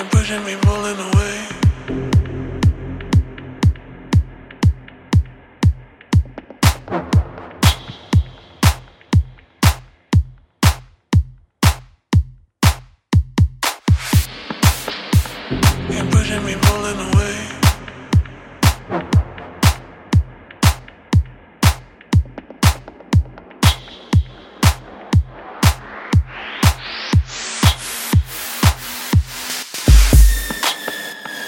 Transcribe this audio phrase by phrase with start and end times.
[0.00, 1.39] and pushing me, pulling away.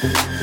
[0.02, 0.42] you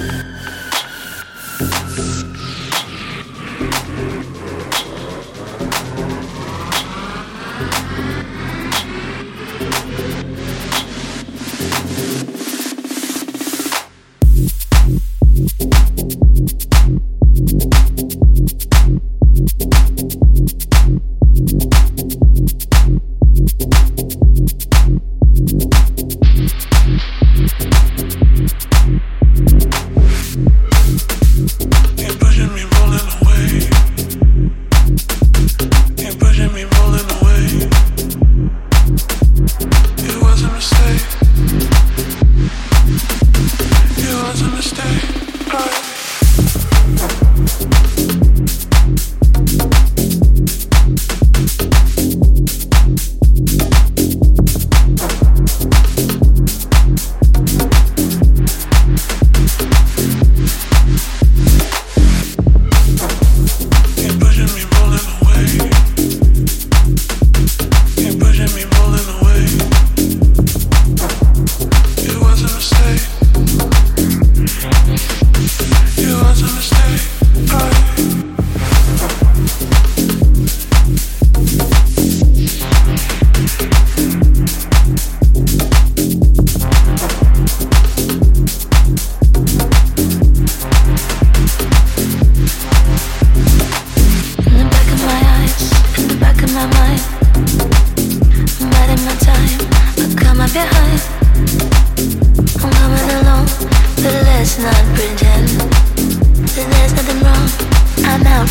[44.32, 45.19] was a mistake.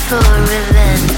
[0.08, 1.17] for revenge.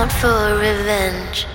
[0.00, 1.46] out for revenge.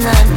[0.00, 0.29] man.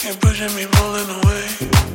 [0.00, 1.89] Keep pushing me, pulling away.